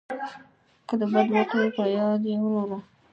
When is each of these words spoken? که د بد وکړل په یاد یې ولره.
که 0.87 0.93
د 0.99 1.01
بد 1.13 1.27
وکړل 1.35 1.69
په 1.77 1.83
یاد 1.97 2.21
یې 2.29 2.35
ولره. 2.41 2.79